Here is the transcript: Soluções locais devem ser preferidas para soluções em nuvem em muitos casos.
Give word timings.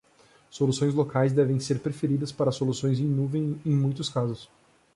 Soluções 0.49 0.95
locais 0.95 1.31
devem 1.31 1.59
ser 1.59 1.79
preferidas 1.79 2.31
para 2.31 2.51
soluções 2.51 2.97
em 2.99 3.05
nuvem 3.05 3.61
em 3.63 3.75
muitos 3.75 4.09
casos. 4.09 4.49